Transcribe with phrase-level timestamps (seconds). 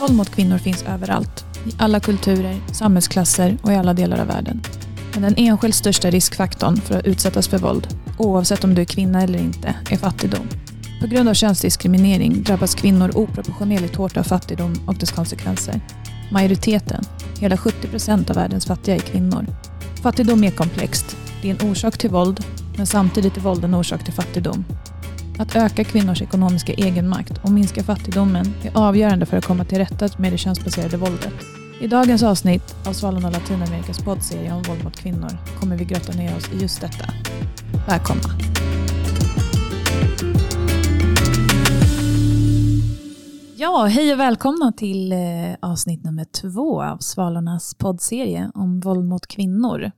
[0.00, 1.44] Våld mot kvinnor finns överallt.
[1.66, 4.62] I alla kulturer, samhällsklasser och i alla delar av världen.
[5.12, 7.88] Men den enskilt största riskfaktorn för att utsättas för våld,
[8.18, 10.48] oavsett om du är kvinna eller inte, är fattigdom.
[11.00, 15.80] På grund av könsdiskriminering drabbas kvinnor oproportionerligt hårt av fattigdom och dess konsekvenser.
[16.30, 17.04] Majoriteten,
[17.40, 19.46] hela 70 procent av världens fattiga, är kvinnor.
[20.02, 21.16] Fattigdom är komplext.
[21.42, 22.44] Det är en orsak till våld,
[22.76, 24.64] men samtidigt är våld en orsak till fattigdom.
[25.38, 30.08] Att öka kvinnors ekonomiska egenmakt och minska fattigdomen är avgörande för att komma till rätta
[30.18, 31.34] med det könsbaserade våldet.
[31.80, 35.30] I dagens avsnitt av Svalorna Latinamerikas poddserie om våld mot kvinnor
[35.60, 37.04] kommer vi grotta ner oss i just detta.
[37.86, 38.22] Välkomna!
[43.56, 45.18] Ja, hej och välkomna till eh,
[45.60, 49.90] avsnitt nummer två av Svalornas poddserie om våld mot kvinnor.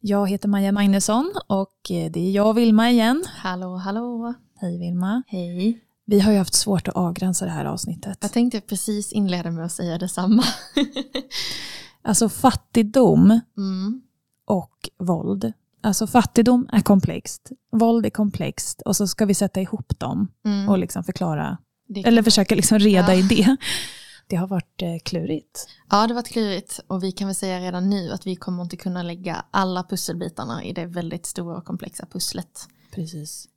[0.00, 3.24] Jag heter Maja Magnusson och eh, det är jag och Vilma igen.
[3.42, 4.34] Hallå, hallå.
[4.56, 5.22] Hej Vilma.
[5.26, 5.80] Hej.
[6.04, 8.18] Vi har ju haft svårt att avgränsa det här avsnittet.
[8.20, 10.44] Jag tänkte precis inleda med att säga detsamma.
[12.02, 14.02] Alltså fattigdom Mm.
[14.46, 15.52] och våld.
[15.82, 20.68] Alltså fattigdom är komplext, våld är komplext och så ska vi sätta ihop dem Mm.
[20.68, 21.58] och liksom förklara,
[22.04, 23.20] eller försöka liksom reda Ja.
[23.20, 23.56] i det.
[24.28, 25.68] Det har varit eh, klurigt.
[25.90, 28.76] Ja, det var klurigt och vi kan väl säga redan nu att vi kommer inte
[28.76, 32.68] kunna lägga alla pusselbitarna i det väldigt stora och komplexa pusslet.
[32.94, 33.48] Precis.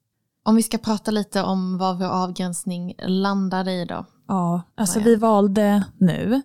[0.49, 4.05] Om vi ska prata lite om vad vår avgränsning landade i då.
[4.27, 6.41] Ja, alltså vi valde nu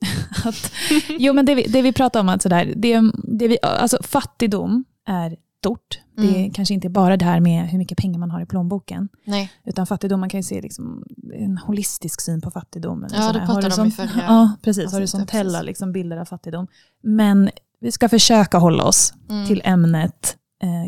[0.44, 0.72] att,
[1.08, 4.84] jo men det vi, det vi pratar om, att sådär, det, det vi, alltså fattigdom
[5.06, 6.00] är stort.
[6.16, 6.50] Det är Mm.
[6.50, 9.08] kanske inte bara det här med hur mycket pengar man har i plånboken.
[9.24, 13.06] Nej, Utan fattigdom, man kan ju se liksom en holistisk syn på fattigdom.
[13.12, 14.84] Ja, det pratade de om i förra Ja, precis.
[14.84, 16.66] avsnittet, Horisontella liksom, bilder av fattigdom.
[17.02, 19.46] Men vi ska försöka hålla oss Mm.
[19.46, 20.36] till ämnet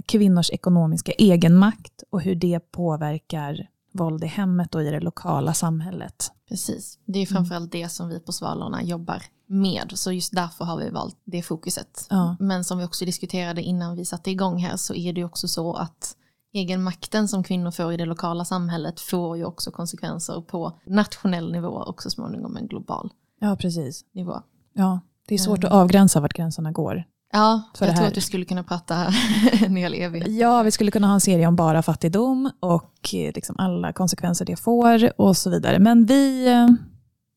[0.06, 6.32] kvinnors ekonomiska egenmakt och hur det påverkar våld i hemmet och i det lokala samhället.
[6.48, 6.98] precis.
[7.04, 9.92] Det är framförallt det som vi på Svalorna jobbar med.
[9.94, 12.06] Så just därför har vi valt det fokuset.
[12.10, 12.36] Ja.
[12.40, 15.48] Men som vi också diskuterade innan vi satte igång här så är det ju också
[15.48, 16.16] så att
[16.52, 21.68] egenmakten som kvinnor får i det lokala samhället får ju också konsekvenser på nationell nivå
[21.68, 23.10] och så småningom en global
[23.40, 24.04] Ja, precis.
[24.12, 24.42] nivå.
[24.72, 25.68] Ja, det är svårt Mm.
[25.72, 27.04] att avgränsa vart gränserna går.
[27.32, 29.06] Ja, jag tror att du skulle kunna prata
[29.64, 30.28] en hel evighet.
[30.30, 34.44] Ja, vi skulle kunna ha en serie om bara fattigdom och eh, liksom alla konsekvenser
[34.44, 35.78] det får och så vidare.
[35.78, 36.68] Men vi, eh,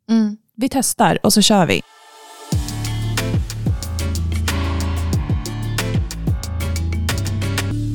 [0.09, 0.37] Mm.
[0.55, 1.81] vi testar och så kör vi.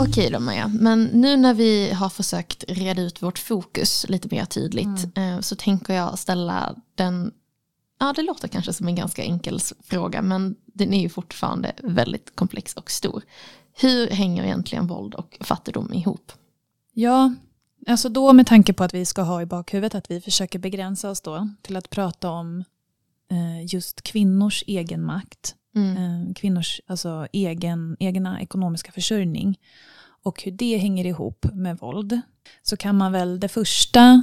[0.01, 4.45] Okej då Maja, men nu när vi har försökt reda ut vårt fokus lite mer
[4.45, 7.31] tydligt eh, så tänker jag ställa den,
[7.99, 12.37] ja det låter kanske som en ganska enkel fråga men den är ju fortfarande väldigt
[12.37, 13.23] komplex och stor.
[13.81, 16.33] Hur hänger egentligen våld och fattigdom ihop?
[16.93, 17.35] Ja,
[17.87, 21.11] alltså då med tanke på att vi ska ha i bakhuvudet att vi försöker begränsa
[21.11, 22.65] oss då till att prata om
[23.31, 25.97] eh, just kvinnors egenmakt, Mm.
[25.97, 29.59] eh, kvinnors alltså egen, egna ekonomiska försörjning
[30.23, 32.21] och hur det hänger ihop med våld.
[32.63, 34.23] Så kan man väl, det första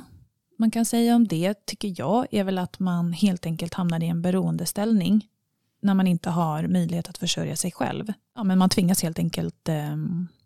[0.57, 4.07] man kan säga om det tycker jag är väl att man helt enkelt hamnar i
[4.07, 5.27] en beroendeställning
[5.81, 8.13] när man inte har möjlighet att försörja sig själv.
[8.35, 9.95] Ja, men man tvingas helt enkelt eh,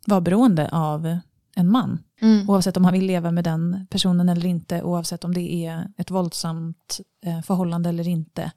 [0.05, 1.17] vara beroende av
[1.55, 2.03] en man.
[2.21, 2.49] Mm.
[2.49, 6.11] Oavsett om han vill leva med den personen eller inte, oavsett om det är ett
[6.11, 8.51] våldsamt eh, förhållande eller inte,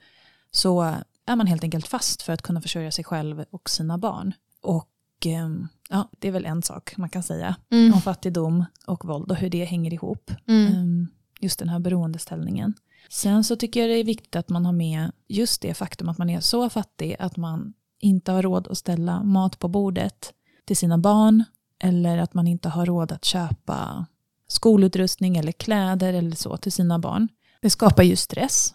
[0.51, 0.83] så
[1.27, 4.35] är man helt enkelt fast för att kunna försörja sig själv och sina barn.
[4.63, 4.89] Och
[5.27, 7.95] ehm, ja, det är väl en sak man kan säga Mm.
[7.95, 10.31] om fattigdom och våld och hur det hänger ihop.
[10.49, 10.73] Mm.
[10.75, 11.09] Ehm,
[11.43, 12.75] Just den här beroendeställningen.
[13.11, 16.19] Sen så tycker jag det är viktigt att man har med just det faktum att
[16.19, 20.33] man är så fattig att man inte har råd att ställa mat på bordet
[20.65, 21.45] till sina barn
[21.79, 24.07] eller att man inte har råd att köpa
[24.49, 27.29] skolutrustning eller kläder eller så till sina barn.
[27.61, 28.75] Det skapar ju stress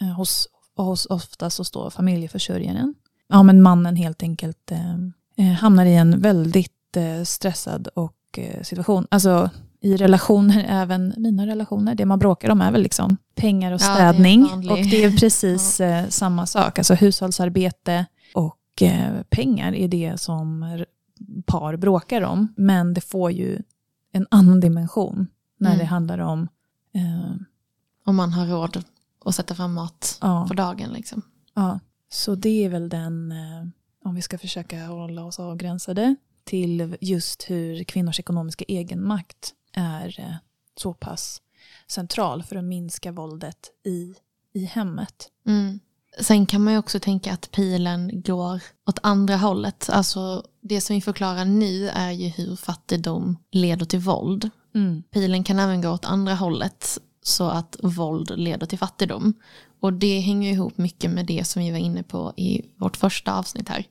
[0.00, 2.94] eh, hos, och hos ofta så står familjeförsörjaren.
[3.28, 4.94] Ja men mannen helt enkelt eh,
[5.36, 9.06] eh, hamnar i en väldigt eh, stressad och eh, situation.
[9.10, 9.50] Alltså
[9.80, 13.88] i relationer, även mina relationer, det man bråkar om är väl liksom pengar och Ja,
[13.88, 14.44] det städning.
[14.44, 16.78] och det är precis eh, samma sak.
[16.78, 20.64] Alltså hushållsarbete och eh, pengar är det som
[21.46, 22.54] par bråkar om.
[22.56, 23.58] Men det får ju
[24.12, 25.26] en annan dimension
[25.58, 25.78] när Mm.
[25.78, 26.48] det handlar om
[26.94, 27.34] eh,
[28.04, 28.84] Om man har råd
[29.24, 31.22] att sätta fram mat ja, på dagen liksom.
[31.54, 31.80] Ja,
[32.12, 33.68] så det är väl den, eh,
[34.04, 40.34] om vi ska försöka hålla oss avgränsade, till just hur kvinnors ekonomiska egenmakt är eh,
[40.76, 41.42] så pass
[41.88, 44.14] central för att minska våldet i,
[44.52, 45.30] i hemmet.
[45.46, 45.80] Mm.
[46.20, 49.90] Sen kan man ju också tänka att pilen går åt andra hållet.
[49.92, 54.50] Alltså det som vi förklarar nu är ju hur fattigdom leder till våld.
[55.10, 56.98] Pilen kan även gå åt andra hållet.
[57.22, 59.34] så att våld leder till fattigdom.
[59.80, 63.38] Och det hänger ihop mycket med det som vi var inne på i vårt första
[63.38, 63.84] avsnitt här.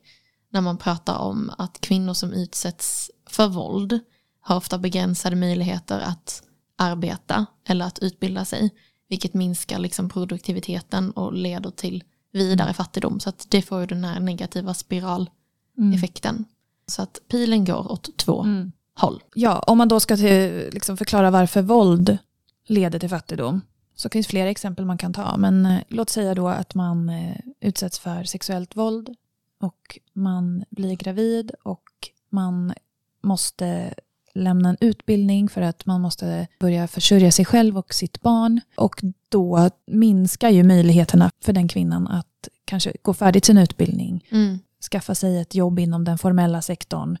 [0.50, 4.00] När man pratar om att kvinnor som utsätts för våld
[4.46, 6.42] har ofta begränsade möjligheter att
[6.76, 8.70] arbeta eller att utbilda sig.
[9.08, 13.20] Vilket minskar liksom produktiviteten och leder till vidare fattigdom.
[13.20, 16.34] Så att det får ju den här negativa spiraleffekten.
[16.34, 16.44] Mm.
[16.86, 18.72] Så att pilen går åt två mm.
[18.94, 19.22] håll.
[19.34, 22.18] Ja, om man då ska till, liksom förklara varför våld
[22.66, 23.60] leder till fattigdom
[23.94, 25.36] så finns flera exempel man kan ta.
[25.36, 29.14] Men eh, låt säga då att man eh, utsätts för sexuellt våld
[29.60, 31.90] och man blir gravid och
[32.30, 32.74] man
[33.22, 33.94] måste
[34.36, 38.60] lämna en utbildning för att man måste börja försörja sig själv och sitt barn.
[38.76, 44.58] Och då minskar ju möjligheterna för den kvinnan att kanske gå färdigt sin utbildning, mm.
[44.90, 47.16] skaffa sig ett jobb inom den formella sektorn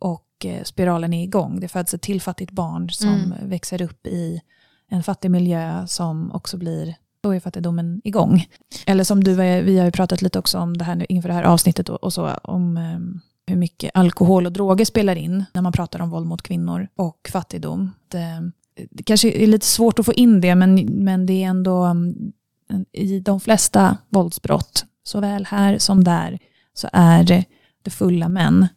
[0.00, 1.60] och eh, spiralen är igång.
[1.60, 3.48] Det föds ett tillfattigt barn som mm.
[3.48, 4.40] växer upp i
[4.88, 8.46] en fattig miljö som också blir, då är fattigdomen igång.
[8.86, 11.42] Eller som du, vi har ju pratat lite också om det här inför det här
[11.42, 15.72] avsnittet och, och så, om ehm, hur mycket alkohol och droger spelar in när man
[15.72, 17.92] pratar om våld mot kvinnor och fattigdom.
[18.08, 18.50] Det,
[18.90, 20.74] det kanske är lite svårt att få in det, men,
[21.04, 22.32] men det är ändå mm,
[22.92, 26.38] i de flesta våldsbrott, såväl här som där,
[26.74, 27.44] så är det,
[27.82, 28.68] det fulla män.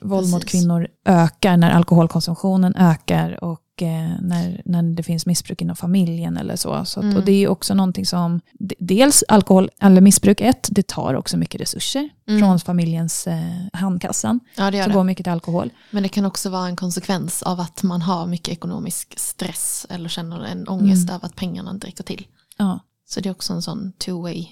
[0.00, 0.34] Våld Precis.
[0.34, 6.36] mot kvinnor ökar när alkoholkonsumtionen ökar och eh, när, när det finns missbruk inom familjen
[6.36, 6.84] eller så.
[6.84, 7.16] så att, mm.
[7.16, 8.40] Och det är också någonting som,
[8.78, 12.40] dels alkohol eller missbruk, ett, det tar också mycket resurser mm.
[12.40, 13.42] från familjens eh,
[13.72, 14.40] handkassan.
[14.56, 14.94] Ja, det gör så det.
[14.94, 15.70] går mycket till alkohol.
[15.90, 20.08] Men det kan också vara en konsekvens av att man har mycket ekonomisk stress eller
[20.08, 21.14] känner en ångest mm.
[21.14, 22.26] över att pengarna inte räcker till.
[22.56, 22.80] Ja.
[23.08, 24.46] Så det är också en sån two-way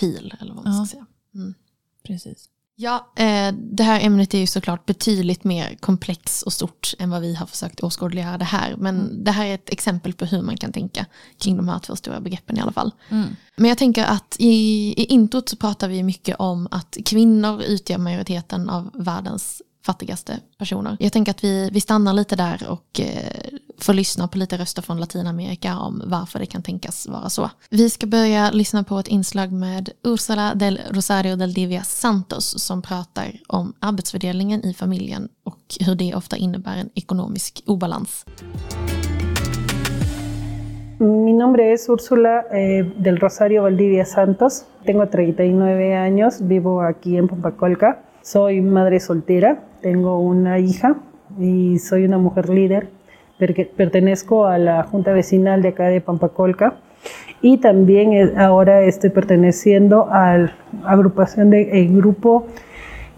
[0.00, 0.86] pil eller vad man ja.
[0.86, 1.06] ska säga.
[1.34, 1.54] Mm.
[2.06, 2.48] Precis.
[2.82, 7.22] Ja, eh, det här ämnet är ju såklart betydligt mer komplext och stort än vad
[7.22, 8.76] vi har försökt åskådliggöra det här.
[8.76, 9.24] Men mm.
[9.24, 11.06] det här är ett exempel på hur man kan tänka
[11.38, 12.92] kring de här två stora begreppen i alla fall.
[13.08, 13.28] Mm.
[13.56, 14.54] Men jag tänker att i,
[14.96, 20.96] i introt så pratar vi mycket om att kvinnor utgör majoriteten av världens fattigaste personer.
[21.00, 24.82] Jag tänker att vi, vi stannar lite där och eh, får lyssna på lite röster
[24.82, 27.50] från Latinamerika om varför det kan tänkas vara så.
[27.70, 32.82] Vi ska börja lyssna på ett inslag med Ursula del Rosario del Divia Santos som
[32.82, 38.24] pratar om arbetsfördelningen i familjen och hur det ofta innebär en ekonomisk obalans.
[40.98, 44.64] Mi nombre es Úrsula eh, del Rosario Valdivia Santos.
[44.84, 47.98] Tengo 39 años, vivo aquí en Pampacolca.
[48.22, 50.96] Soy madre soltera, tengo una hija
[51.38, 52.88] y soy una mujer líder.
[53.76, 56.76] Pertenezco a la Junta Vecinal de acá de Pampacolca
[57.40, 62.46] y también eh, ahora estoy perteneciendo a la agrupación del grupo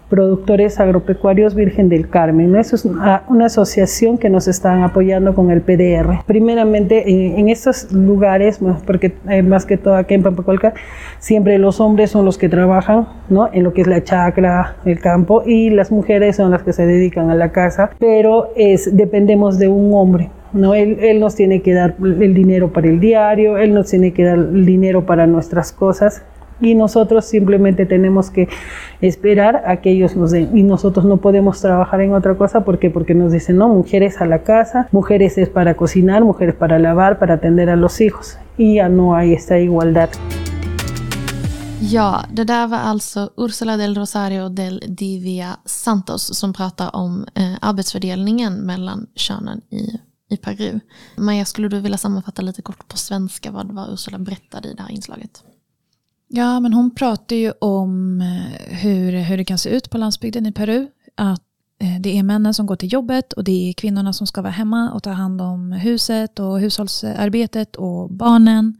[0.09, 2.55] Productores Agropecuarios Virgen del Carmen.
[2.55, 6.23] Eso es una, asociación que nos están apoyando con el PDR.
[6.25, 10.73] Primeramente, en, estos lugares, porque eh, más que todo aquí en Pampacolca,
[11.19, 13.49] siempre los hombres son los que trabajan ¿no?
[13.51, 16.85] en lo que es la chacra, el campo, y las mujeres son las que se
[16.85, 20.29] dedican a la casa, pero es, dependemos de un hombre.
[20.53, 20.73] ¿no?
[20.73, 24.23] Él, él, nos tiene que dar el dinero para el diario, él nos tiene que
[24.23, 26.23] dar el dinero para nuestras cosas
[26.61, 28.47] y nosotros simplemente tenemos que
[29.01, 32.89] esperar a que ellos nos den y nosotros no podemos trabajar en otra cosa porque
[32.89, 37.19] porque nos dicen no mujeres a la casa mujeres es para cocinar mujeres para lavar
[37.19, 40.09] para atender a los hijos y ya no hay esta igualdad
[41.81, 47.55] Ja, det där var alltså Ursula del Rosario del Divia Santos som pratar om eh,
[47.61, 50.79] arbetsfördelningen mellan könen i, i Peru.
[51.17, 54.81] Maja, skulle du vilja sammanfatta lite kort på svenska vad, vad Ursula berättade i det
[54.81, 55.43] här inslaget?
[56.35, 60.45] Ja, men hon pratar ju om eh, hur, hur det kan se ut på landsbygden
[60.45, 60.87] i Peru.
[61.15, 61.41] Att
[61.81, 64.51] eh, det är männen som går till jobbet och det är kvinnorna som ska vara
[64.51, 68.77] hemma och ta hand om huset och hushållsarbetet och barnen.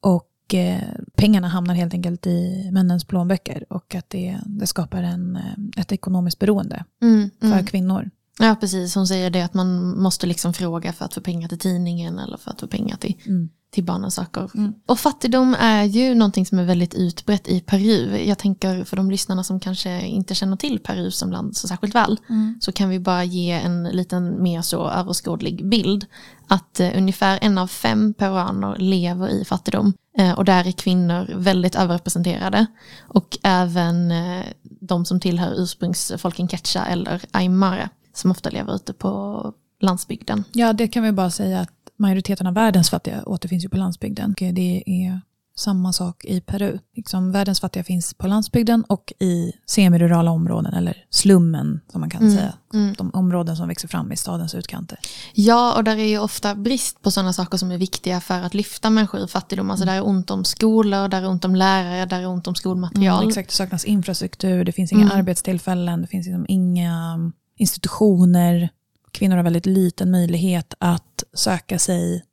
[0.00, 0.80] Och eh,
[1.16, 5.38] pengarna hamnar helt enkelt i männens plånböcker och att det, det skapar en,
[5.76, 7.66] ett ekonomiskt beroende mm, för mm.
[7.66, 8.10] kvinnor.
[8.38, 8.94] Ja, precis.
[8.94, 12.36] Hon säger det att man måste liksom fråga för att få pengar till tidningen eller
[12.36, 14.50] för att få pengar till mm till barnens saker.
[14.54, 14.74] Mm.
[14.86, 18.16] Och fattigdom är ju någonting som är väldigt utbrett i Peru.
[18.16, 21.94] Jag tänker för de lyssnarna som kanske inte känner till Peru som land så särskilt
[21.94, 22.58] väl mm.
[22.60, 26.06] så kan vi bara ge en liten mer så överskådlig bild.
[26.48, 31.30] Att eh, ungefär en av fem peruaner lever i fattigdom eh, och där är kvinnor
[31.34, 32.66] väldigt överrepresenterade.
[33.00, 34.44] Och även eh,
[34.80, 40.44] de som tillhör ursprungsfolken Quechua eller Aymara som ofta lever ute på landsbygden.
[40.52, 44.34] Ja, det kan vi bara säga att majoriteten av världens fattiga återfinns ju på landsbygden.
[44.38, 45.20] Det är
[45.56, 46.78] samma sak i Peru.
[46.96, 52.22] Liksom, världens fattiga finns på landsbygden och i semirurala områden, eller slummen som man kan
[52.22, 52.54] Mm, säga.
[52.74, 52.94] mm.
[52.98, 54.98] De områden som växer fram i stadens utkanter.
[55.34, 58.54] Ja, och där är ju ofta brist på sådana saker som är viktiga för att
[58.54, 59.70] lyfta människor ur fattigdom.
[59.70, 62.54] Alltså där är ont om skolor, där är ont om lärare, där är ont om
[62.54, 63.18] skolmaterial.
[63.18, 65.18] Mm, exakt, det saknas infrastruktur, det finns inga Mm.
[65.18, 67.18] arbetstillfällen, det finns liksom inga
[67.56, 68.68] institutioner.
[69.12, 72.24] Kvinnor har väldigt liten möjlighet att söka sig,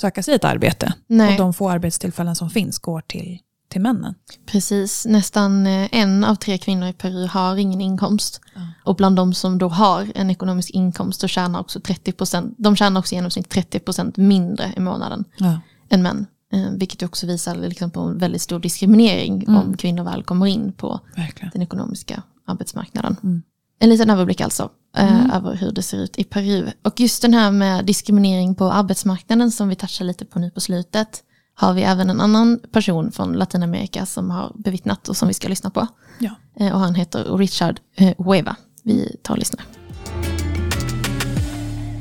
[0.00, 0.94] söka sig ett arbete.
[1.06, 1.32] Nej.
[1.32, 4.14] Och de få arbetstillfällen som finns går till, till männen.
[4.46, 8.40] Precis, nästan eh, en av tre kvinnor i Peru har ingen inkomst.
[8.54, 8.60] Ja.
[8.84, 13.00] Och bland de som då har en ekonomisk inkomst, så tjänar också 30%, de tjänar
[13.00, 15.60] också i genomsnitt 30% mindre i månaden Ja.
[15.88, 16.26] än män.
[16.52, 19.56] Eh, vilket också visar liksom på en väldigt stor diskriminering Mm.
[19.56, 21.50] om kvinnor väl kommer in på Verkligen.
[21.52, 23.16] den ekonomiska arbetsmarknaden.
[23.22, 23.42] Mm.
[23.80, 25.30] En liten överblick alltså eh, Mm.
[25.30, 26.66] över hur det ser ut i Peru.
[26.84, 30.60] Och just den här med diskriminering på arbetsmarknaden som vi touchar lite på nu på
[30.60, 31.22] slutet
[31.54, 35.48] har vi även en annan person från Latinamerika som har bevittnat och som vi ska
[35.48, 35.86] lyssna på.
[36.18, 36.30] Ja.
[36.60, 38.56] Eh, och han heter Richard eh, Hueva.
[38.84, 39.64] Vi tar och lyssnar.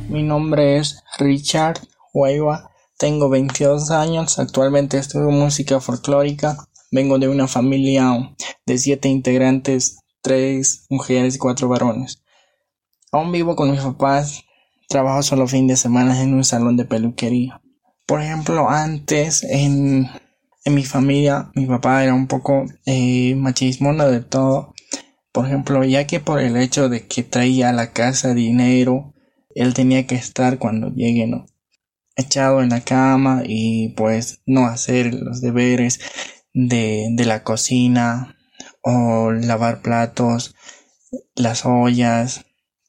[0.10, 1.80] Mi nombre es Richard
[2.14, 2.60] Hueva,
[3.00, 6.56] tengo 22 años, actualmente estudio música folclórica,
[6.92, 8.30] vengo de una familia
[8.68, 12.24] de siete integrantes, tres mujeres y cuatro varones.
[13.12, 14.44] Aún vivo con mis papás,
[14.90, 17.62] trabajo solo fin de semana en un salón de peluquería.
[18.06, 20.10] Por ejemplo, antes en,
[20.64, 24.74] en mi familia mi papá era un poco eh, machismo, no del todo.
[25.32, 29.14] Por ejemplo, ya que por el hecho de que traía a la casa dinero,
[29.56, 31.46] él tenía que estar cuando llegue, ¿no?
[32.16, 36.00] Echado en la cama y pues no hacer los deberes
[36.54, 38.37] de, de la cocina
[38.82, 40.56] o lavar platos,
[41.36, 42.46] las ollas.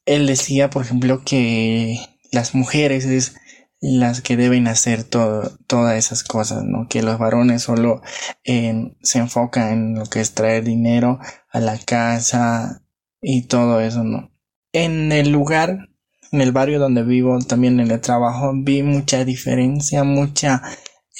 [0.06, 1.98] Él decía, por ejemplo, que
[2.32, 3.36] las mujeres es
[3.80, 6.88] las que deben hacer todo, todas esas cosas, ¿no?
[6.88, 8.02] Que los varones solo
[8.44, 12.82] se enfocan en lo que es traer dinero a la casa
[13.20, 14.32] y todo eso, ¿no?
[14.72, 15.88] En el lugar
[16.32, 20.62] en el barrio donde vivo, también en el trabajo, vi mucha diferencia, mucha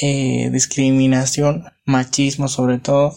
[0.01, 3.15] eh, discriminación, machismo sobre todo,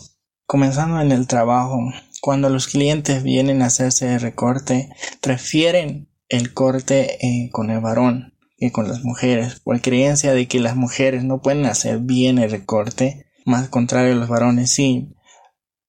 [0.51, 1.79] comenzando en el trabajo.
[2.20, 4.89] Cuando los clientes vienen a hacerse el recorte,
[5.22, 10.60] prefieren el corte eh, con el varón que con las mujeres, por creencia de que
[10.60, 15.15] las mujeres no pueden hacer bien el recorte, más contrario los varones sí,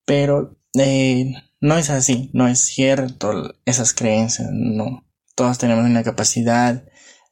[0.05, 5.05] pero eh, no es así, no es cierto esas creencias, no.
[5.35, 6.85] Todos tenemos una capacidad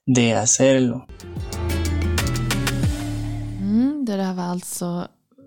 [0.05, 1.07] de hacerlo.
[3.61, 4.59] Mm, det där var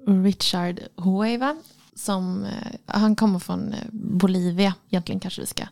[0.08, 1.56] Richard Hueva.
[2.04, 2.52] Som, eh,
[2.86, 5.64] han kommer från eh, Bolivia, egentligen kanske vi ska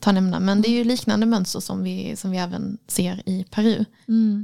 [0.00, 0.40] ta nämna.
[0.40, 3.84] Men det är ju liknande mönster som vi, som vi även ser i Peru.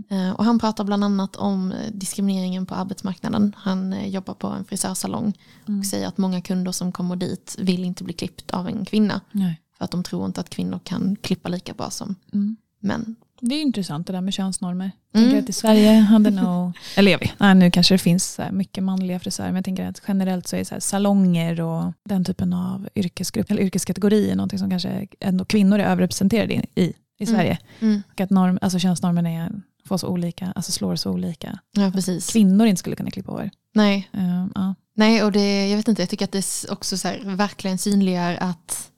[0.08, 3.52] Eh, Och han pratar bland annat om diskrimineringen på arbetsmarknaden.
[3.58, 5.32] Han jobbar på en frisörsalong
[5.80, 9.20] och säger att många kunder som kommer dit vill inte bli klippt av en kvinna.
[9.32, 9.60] Nej.
[9.78, 12.56] För att de tror inte att kvinnor kan klippa lika bra som Mm.
[12.80, 13.16] män.
[13.40, 14.90] Det är intressant det där med könsnormer.
[15.12, 15.30] Jag Mm.
[15.30, 18.84] tänker att i Sverige hade nog, eller jag vet, nej, nu kanske det finns mycket
[18.84, 22.88] manliga frisörer, men jag tänker att generellt så är så salonger och den typen av
[22.94, 27.34] yrkesgrupp, eller yrkeskategorier någonting som kanske ändå kvinnor är överrepresenterade i, i, Mm.
[27.34, 27.58] Sverige.
[27.80, 28.02] Mm.
[28.12, 29.52] Och att norm, alltså könsnormen är,
[29.84, 31.58] får så olika, alltså slår så olika.
[31.72, 32.32] Ja, precis.
[32.32, 33.50] Kvinnor inte skulle kunna klippa hår.
[33.74, 34.74] Nej, Uh, ja.
[34.94, 38.36] Nej, och det, jag vet inte, jag tycker att det också så här, verkligen synliggör
[38.40, 38.90] att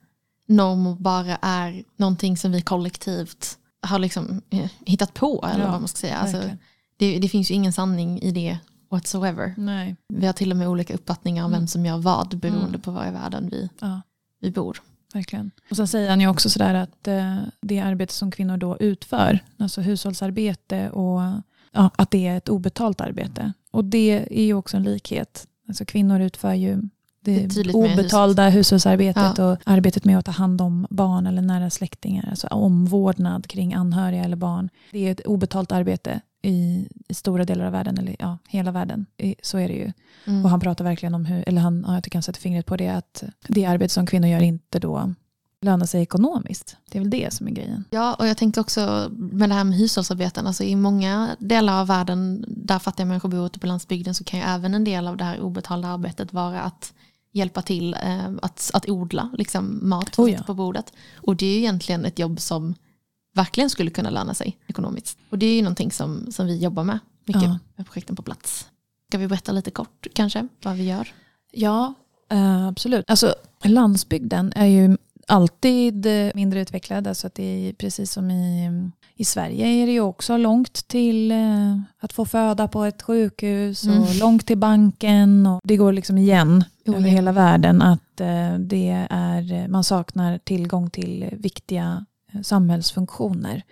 [0.49, 5.81] normer bara är någonting som vi kollektivt har liksom eh, hittat på, eller Ja, vad
[5.81, 6.17] man ska säga.
[6.17, 6.43] Alltså,
[6.97, 8.59] det, det finns ju ingen sanning i det
[8.91, 9.55] whatsoever.
[9.57, 9.97] Nej.
[10.09, 11.61] Vi har till och med olika uppfattningar om Mm.
[11.61, 12.81] vem som gör vad beroende Mm.
[12.81, 14.01] på var i världen vi, Ja.
[14.41, 14.83] vi bor.
[15.15, 15.51] Verkligen.
[15.71, 19.39] Och sen säger han ju också sådär att eh, det arbete som kvinnor då utför,
[19.59, 21.21] alltså hushållsarbete och
[21.73, 23.53] ja, att det är ett obetalt arbete.
[23.71, 25.47] Och det är ju också en likhet.
[25.69, 26.83] Alltså kvinnor utför ju
[27.21, 29.53] Det obetalda hushållsarbetet Ja.
[29.53, 34.25] och arbetet med att ta hand om barn eller nära släktingar, alltså omvårdnad kring anhöriga
[34.25, 34.69] eller barn.
[34.93, 39.07] Det är ett obetalt arbete i, i stora delar av världen, eller ja, hela världen.
[39.17, 39.93] I, så är det ju.
[40.27, 40.45] Mm.
[40.45, 42.77] Och han pratar verkligen om hur, eller han, ja, jag tycker han sätter fingret på
[42.77, 45.15] det, att det arbete som kvinnor gör inte då
[45.63, 46.77] lönar sig ekonomiskt.
[46.91, 47.85] Det är väl det som är grejen.
[47.91, 51.87] Ja, och jag tänker också med det här med hushållsarbeten, alltså i många delar av
[51.87, 55.17] världen där fattiga människor bor ute på landsbygden så kan ju även en del av
[55.17, 56.93] det här obetalda arbetet vara att
[57.33, 60.43] hjälpa till eh, att, att odla liksom, mat för Oh ja.
[60.47, 60.93] på bordet.
[61.17, 62.75] Och det är ju egentligen ett jobb som
[63.35, 65.19] verkligen skulle kunna löna sig ekonomiskt.
[65.31, 67.59] Och det är ju någonting som, som vi jobbar med mycket Ja.
[67.77, 68.69] med projekten på plats.
[69.09, 71.15] Ska vi berätta lite kort kanske vad vi gör?
[71.53, 71.95] Ja,
[72.31, 73.05] eh, absolut.
[73.09, 73.35] Alltså,
[73.65, 74.97] landsbygden är ju
[75.29, 77.07] alltid eh, mindre utvecklad.
[77.07, 78.71] Alltså att det är precis som i,
[79.15, 83.85] i Sverige är det ju också långt till eh, att få föda på ett sjukhus
[83.85, 84.19] och mm.
[84.21, 85.47] långt till banken.
[85.47, 90.39] Och det går liksom igen oh, över hela världen att eh, det är, man saknar
[90.39, 92.07] tillgång till viktiga
[92.43, 93.63] samhällsfunktioner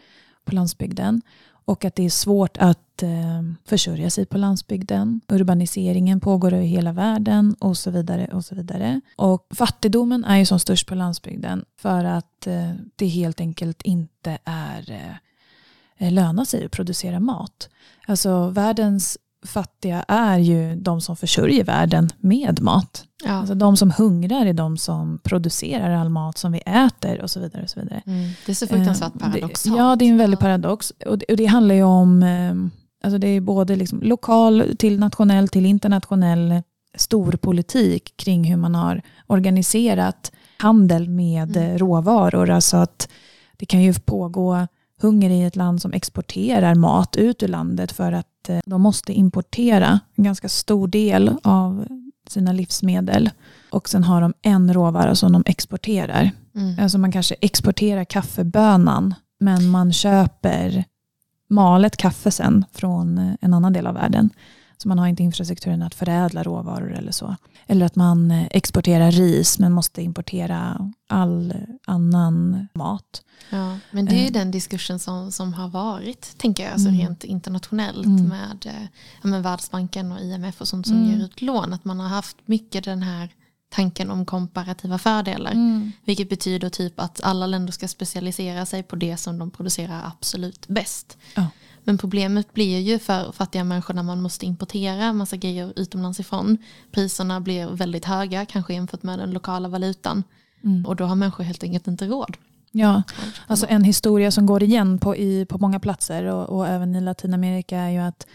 [0.45, 1.23] på landsbygden.
[1.67, 5.21] Och att det är svårt att eh, försörja sig på landsbygden.
[5.29, 8.29] Urbaniseringen pågår över hela världen och så vidare.
[8.33, 9.01] Och så vidare.
[9.17, 14.39] Och fattigdomen är ju som störst på landsbygden för att eh, det helt enkelt inte
[14.45, 17.69] är eh, eh lönar sig att producera mat.
[18.07, 23.05] Alltså världens fattiga är ju de som försörjer världen med mat.
[23.25, 23.31] Ja.
[23.31, 27.41] Alltså de som hungrar är de som producerar all mat som vi äter och så
[27.41, 27.63] vidare.
[27.63, 28.03] Och så vidare.
[28.07, 28.31] Mm.
[28.47, 29.77] Det är så fruktansvärt eh, paradoxalt.
[29.77, 30.93] Ja, det är en väldig paradox.
[31.07, 32.55] Och det, och det handlar ju om, eh,
[33.05, 36.63] alltså det är både liksom lokal till nationell till internationell
[36.97, 41.79] storpolitik kring hur man har organiserat handel med mm.
[41.79, 42.51] råvaror.
[42.51, 43.09] Alltså att
[43.57, 44.67] det kan ju pågå
[45.01, 49.13] hunger i ett land som exporterar mat ut ur landet för att eh, de måste
[49.13, 51.87] importera en ganska stor del av
[52.29, 53.31] sina livsmedel.
[53.71, 56.31] Och sen har de en råvara som de exporterar.
[56.55, 56.79] Mm.
[56.81, 60.85] Alltså man kanske exporterar kaffebönan men man köper
[61.49, 64.31] malet kaffe sen från eh, en annan del av världen.
[64.79, 67.37] Så man har inte infrastrukturen att förädla råvaror eller så.
[67.67, 71.55] Eller att man eh, exporterar ris men måste importera all
[71.87, 73.23] annan mat.
[73.51, 74.33] Ja, men det är ju eh.
[74.33, 77.01] den diskursen som, som har varit, tänker jag, alltså mm.
[77.01, 78.29] rent internationellt mm.
[78.29, 81.11] med, eh, med Världsbanken och IMF och sånt som mm.
[81.11, 81.73] ger ut lån.
[81.73, 83.31] Att man har haft mycket den här
[83.69, 85.53] tanken om komparativa fördelar.
[85.53, 85.93] Mm.
[86.05, 90.69] Vilket betyder typ att alla länder ska specialisera sig på det som de producerar absolut
[90.69, 91.19] bäst.
[91.35, 91.47] Ja.
[91.87, 96.59] Men problemet blir ju för fattiga människor när man måste importera massa grejer utomlands ifrån.
[96.93, 100.23] Priserna blir väldigt höga, kanske jämfört med den lokala valutan.
[100.65, 100.87] Mm.
[100.87, 102.37] Och då har människor helt enkelt inte råd.
[102.73, 103.03] Ja,
[103.47, 107.01] alltså en historia som går igen på, i, på många platser och, och även i
[107.01, 108.27] Latinamerika är ju att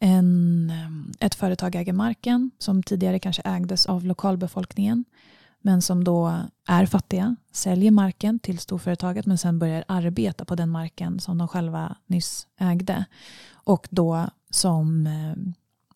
[0.00, 0.72] en,
[1.20, 5.04] ett företag äger marken som tidigare kanske ägdes av lokalbefolkningen
[5.68, 10.70] men som då är fattiga, säljer marken till storföretaget men sen börjar arbeta på den
[10.70, 13.04] marken som de själva nyss ägde.
[13.52, 15.52] Och då som eh,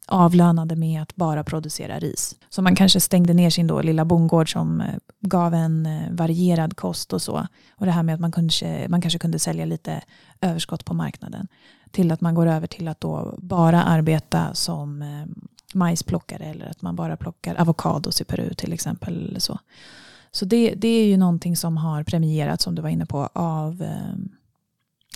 [0.07, 2.37] avlönade med att bara producera ris.
[2.49, 6.77] Så man kanske stängde ner sin då lilla bondgård som eh, gav en eh, varierad
[6.77, 7.47] kost och så.
[7.71, 10.03] Och det här med att man, kanske, man kanske kunde sälja lite
[10.41, 11.49] överskott på marknaden.
[11.91, 15.05] Till att man går över till att då bara arbeta som
[15.75, 19.29] majsplockare eller att man bara plockar avokados i Peru till exempel.
[19.29, 19.59] Eller så
[20.35, 23.83] så det, det är ju någonting som har premierats, som du var inne på, av
[23.83, 24.15] eh,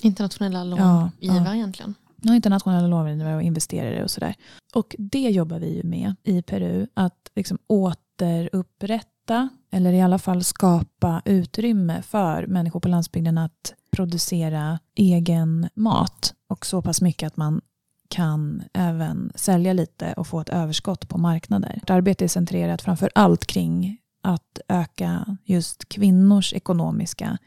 [0.03, 1.55] internationella långivare ja.
[1.55, 1.95] egentligen.
[2.23, 4.35] Ja, internationella långivare och investerare och sådär.
[4.75, 10.45] Och det jobbar vi ju med i Peru, att liksom återupprätta eller i alla fall
[10.45, 17.37] skapa utrymme för människor på landsbygden att producera egen mat och så pass mycket att
[17.37, 17.61] man
[18.09, 21.79] kan även sälja lite och få ett överskott på marknader.
[21.83, 27.39] Vårt arbete är centrerat framför allt kring att öka just kvinnors ekonomiska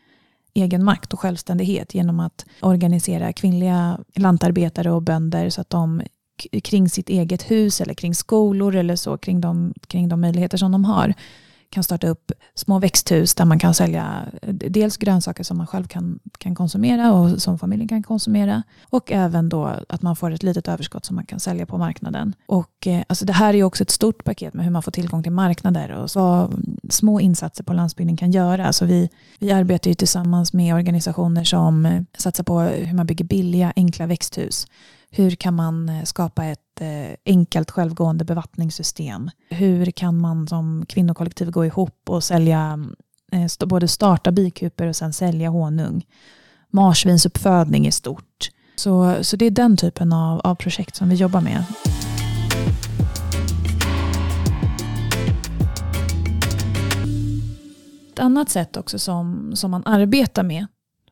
[0.53, 6.01] egenmakt och självständighet genom att organisera kvinnliga lantarbetare och bönder så att de
[6.63, 10.71] kring sitt eget hus eller kring skolor eller så, kring de, kring de möjligheter som
[10.71, 11.13] de har
[11.69, 16.19] kan starta upp små växthus där man kan sälja dels grönsaker som man själv kan,
[16.37, 18.63] kan konsumera och som familjen kan konsumera.
[18.89, 22.35] Och även då att man får ett litet överskott som man kan sälja på marknaden.
[22.45, 24.91] Och eh, alltså det här är ju också ett stort paket med hur man får
[24.91, 28.67] tillgång till marknader och vad små insatser på landsbygden kan göra.
[28.67, 33.25] Alltså vi, vi arbetar ju tillsammans med organisationer som eh, satsar på hur man bygger
[33.25, 34.67] billiga, enkla växthus
[35.11, 39.29] hur kan man eh, skapa ett Eh, enkelt självgående bevattningssystem?
[39.49, 42.79] Hur kan man som kvinnokollektiv gå ihop och sälja,
[43.31, 46.05] eh, både starta bikuper och sen sälja honung?
[46.69, 48.49] Marsvinsuppfödning är stort.
[48.75, 51.63] Så, så det är den typen av, av projekt som vi jobbar med.
[58.13, 60.67] Ett annat sätt också som, som man arbetar med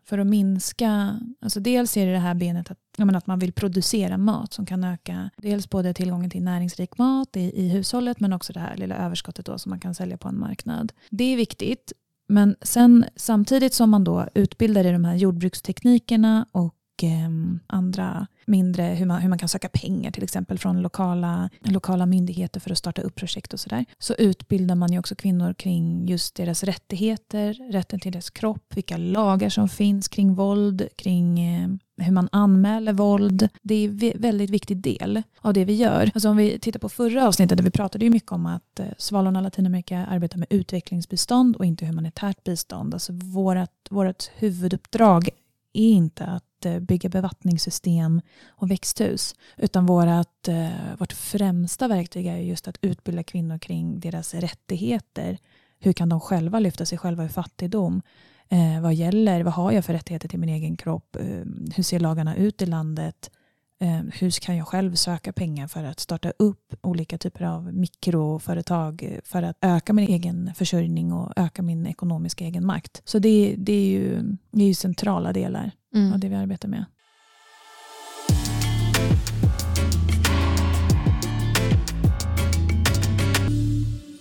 [0.10, 3.54] för att minska, alltså dels är det det här benet att, menar, att man vill
[3.54, 8.34] producera mat som kan öka dels både tillgången till näringsrik mat i, i hushållet men
[8.34, 10.94] också det här lilla överskottet då som man kan sälja på en marknad.
[11.10, 11.94] Det är viktigt
[12.28, 18.84] men sen samtidigt som man då utbildar i de här jordbruksteknikerna och Ehm, andra mindre,
[18.84, 22.78] hur man, hur man kan söka pengar till exempel från lokala, lokala myndigheter för att
[22.78, 23.86] starta upp projekt och sådär.
[24.00, 28.98] Så utbildar man ju också kvinnor kring just deras rättigheter, rätten till deras kropp, vilka
[28.98, 33.50] lagar som finns kring våld, kring ehm, hur man anmäler våld.
[33.62, 36.12] Det är en väldigt viktig del av det vi gör.
[36.14, 38.86] Alltså om vi tittar på förra avsnittet där vi pratade ju mycket om att eh,
[38.98, 42.94] Svalorna Latinamerika arbetar med utvecklingsbistånd och inte humanitärt bistånd.
[42.94, 45.30] Alltså vårt, vårt huvuduppdrag
[45.74, 49.36] är inte att att eh, bygga bevattningssystem och växthus.
[49.58, 55.38] Utan vårt, eh, vårt främsta verktyg är just att utbilda kvinnor kring deras rättigheter.
[55.80, 58.02] Hur kan de själva lyfta sig själva ur fattigdom?
[58.50, 59.43] Eh, vad gäller?
[59.43, 61.15] Vad har jag för rättigheter till min egen kropp?
[61.15, 63.32] Eh, hur ser lagarna ut i landet?
[63.80, 69.04] Eh, hur kan jag själv söka pengar för att starta upp olika typer av mikroföretag
[69.04, 73.02] eh, för att öka min egen försörjning och öka min ekonomiska egenmakt?
[73.06, 76.14] Så det, det, är, ju, det är ju centrala delar mm.
[76.14, 76.86] av det vi arbetar med.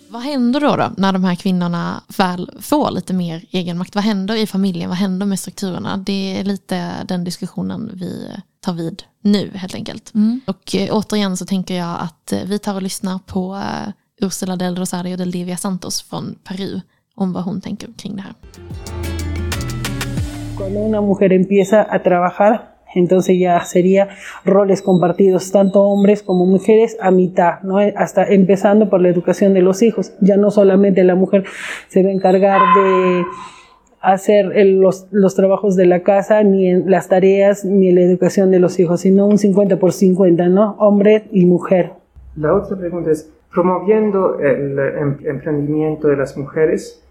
[0.09, 3.95] Vad händer då, då när de här kvinnorna väl får lite mer egenmakt?
[3.95, 4.89] Vad händer i familjen?
[4.89, 5.97] Vad händer med strukturerna?
[5.97, 10.13] Det är lite den diskussionen vi tar vid nu helt enkelt.
[10.13, 10.41] Mm.
[10.45, 13.89] Och eh, återigen så tänker jag att eh, vi tar och lyssnar på uh,
[14.21, 16.81] Ursula del Rosario del Divia Santos från Peru
[17.15, 18.33] om vad hon tänker kring det här.
[20.67, 24.09] Cuando una mujer empieza a trabajar Entonces ya sería
[24.43, 27.77] roles compartidos, tanto hombres como mujeres, a mitad, ¿no?
[27.77, 30.13] hasta empezando por la educación de los hijos.
[30.19, 31.45] Ya no solamente la mujer
[31.87, 33.23] se va a encargar de
[34.01, 38.51] hacer los, los, trabajos de la casa, ni en las tareas, ni en la educación
[38.51, 40.75] de los hijos, sino un 50 por 50, ¿no?
[40.79, 41.93] Hombre y mujer.
[42.35, 47.06] La otra pregunta es, promoviendo el em, emprendimiento de las mujeres,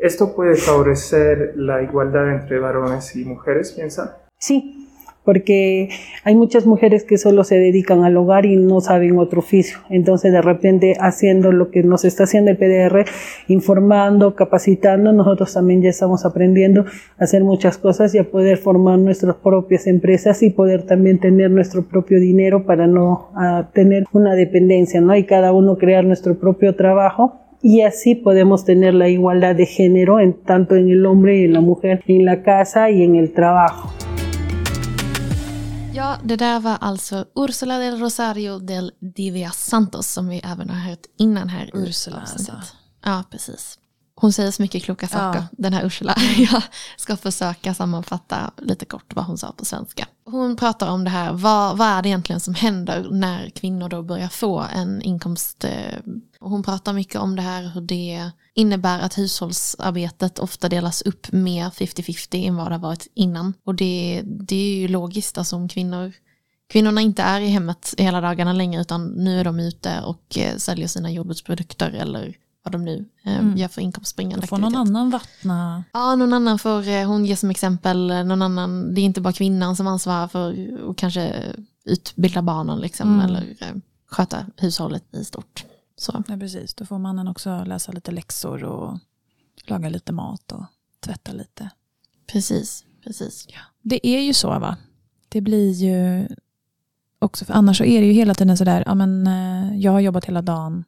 [0.00, 4.18] ¿esto puede favorecer la igualdad entre varones y mujeres, piensa?
[4.38, 4.88] Sí,
[5.24, 5.90] porque
[6.24, 9.78] hay muchas mujeres que solo se dedican al hogar y no saben otro oficio.
[9.90, 13.04] Entonces, de repente, haciendo lo que nos está haciendo el PDR,
[13.48, 16.86] informando, capacitando, nosotros también ya estamos aprendiendo
[17.18, 21.50] a hacer muchas cosas y a poder formar nuestras propias empresas y poder también tener
[21.50, 23.30] nuestro propio dinero para no
[23.74, 25.14] tener una dependencia, ¿no?
[25.14, 30.20] Y cada uno crear nuestro propio trabajo y así podemos tener la igualdad de género
[30.20, 33.32] en tanto en el hombre y en la mujer, en la casa y en el
[33.32, 33.92] trabajo.
[35.94, 40.90] Ja, det där var alltså Ursula del Rosario del Divia Santos som vi även har
[40.90, 42.52] hört innan här i Ursula alltså.
[43.04, 43.78] Ja, precis.
[44.14, 45.46] Hon säger så mycket kloka saker, ja.
[45.52, 46.14] den här Ursula.
[46.36, 46.62] Jag
[46.96, 50.06] ska försöka sammanfatta lite kort vad hon sa på svenska.
[50.30, 54.02] Hon pratar om det här, vad, vad är det egentligen som händer när kvinnor då
[54.02, 55.64] börjar få en inkomst?
[55.64, 55.98] Eh,
[56.40, 61.32] och hon pratar mycket om det här, hur det innebär att hushållsarbetet ofta delas upp
[61.32, 63.54] mer 50-50 än vad det har varit innan.
[63.64, 66.12] Och det, det är ju logiskt, alltså om kvinnor
[66.70, 70.56] kvinnorna inte är i hemmet hela dagarna längre utan nu är de ute och eh,
[70.56, 73.56] säljer sina jordbruksprodukter eller vad de nu eh, mm.
[73.56, 75.84] gör för inkomstbringande Får någon annan vattna?
[75.92, 79.20] Ja, någon annan får, eh, hon ger som exempel, eh, någon annan, det är inte
[79.20, 83.26] bara kvinnan som ansvarar för att kanske utbilda barnen liksom, mm.
[83.26, 83.56] eller
[84.06, 85.64] sköta hushållet i stort.
[85.96, 86.24] Så.
[86.28, 86.74] Ja, precis.
[86.74, 88.98] Då får mannen också läsa lite läxor och
[89.66, 90.64] laga lite mat och
[91.00, 91.70] tvätta lite.
[92.32, 93.46] Precis, precis.
[93.48, 93.60] Ja.
[93.82, 94.76] Det är ju så va?
[95.28, 96.28] Det blir ju
[97.18, 99.26] också, för annars så är det ju hela tiden sådär, ja men
[99.80, 100.84] jag har jobbat hela dagen,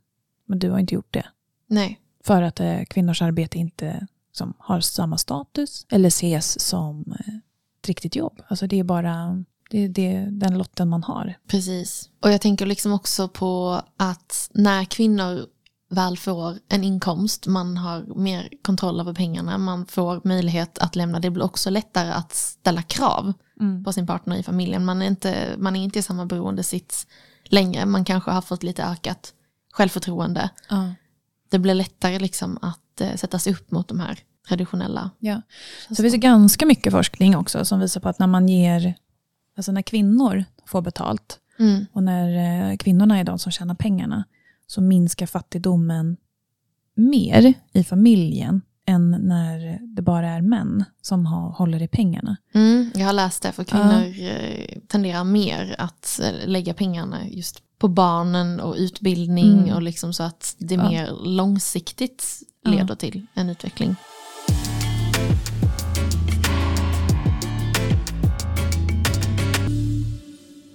[0.46, 1.24] men du har inte gjort det.
[1.72, 2.00] Nej.
[2.24, 7.34] För att eh, kvinnors arbete inte som har samma status eller ses som eh,
[7.80, 8.42] ett riktigt jobb.
[8.48, 11.34] Alltså det är bara det är det, den lotten man har.
[11.46, 12.10] Precis.
[12.22, 15.46] Och jag tänker liksom också på att när kvinnor
[15.90, 21.20] väl får en inkomst, man har mer kontroll över pengarna, man får möjlighet att lämna,
[21.20, 23.84] det blir också lättare att ställa krav mm.
[23.84, 24.84] på sin partner i familjen.
[24.84, 27.06] Man är, inte, man är inte i samma beroendesits
[27.44, 29.34] längre, man kanske har fått lite ökat
[29.72, 30.50] självförtroende.
[30.70, 30.94] Mm
[31.52, 35.10] det blir lättare liksom att eh, sättas upp mot de här traditionella.
[35.18, 35.42] Ja.
[35.88, 38.94] Så det finns ganska mycket forskning också som visar på att när man ger,
[39.56, 41.86] alltså när kvinnor får betalt mm.
[41.92, 44.24] och när eh, kvinnorna är de som tjänar pengarna
[44.66, 46.16] så minskar fattigdomen
[46.94, 52.36] mer i familjen än när det bara är män som har, håller i pengarna.
[52.54, 54.20] Mm, jag har läst det, för kvinnor.
[54.20, 59.74] Eh, tenderar mer att eh, lägga pengarna just på barnen och utbildning mm.
[59.74, 60.88] och liksom så att det ja.
[60.88, 62.94] mer långsiktigt leder ja.
[62.94, 63.96] till en utveckling.